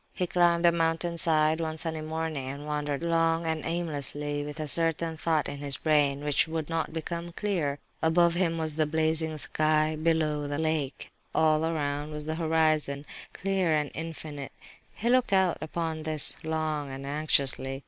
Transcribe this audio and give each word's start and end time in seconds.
He 0.15 0.25
climbed 0.25 0.65
the 0.65 0.71
mountain 0.71 1.15
side, 1.19 1.61
one 1.61 1.77
sunny 1.77 2.01
morning, 2.01 2.47
and 2.49 2.65
wandered 2.65 3.03
long 3.03 3.45
and 3.45 3.63
aimlessly 3.63 4.43
with 4.43 4.59
a 4.59 4.67
certain 4.67 5.15
thought 5.15 5.47
in 5.47 5.59
his 5.59 5.77
brain, 5.77 6.23
which 6.23 6.47
would 6.47 6.69
not 6.71 6.91
become 6.91 7.31
clear. 7.33 7.77
Above 8.01 8.33
him 8.33 8.57
was 8.57 8.73
the 8.77 8.87
blazing 8.87 9.37
sky, 9.37 9.95
below, 9.95 10.47
the 10.47 10.57
lake; 10.57 11.11
all 11.35 11.63
around 11.65 12.09
was 12.09 12.25
the 12.25 12.33
horizon, 12.33 13.05
clear 13.31 13.73
and 13.75 13.91
infinite. 13.93 14.51
He 14.95 15.07
looked 15.07 15.33
out 15.33 15.59
upon 15.61 16.01
this, 16.01 16.35
long 16.43 16.89
and 16.89 17.05
anxiously. 17.05 17.79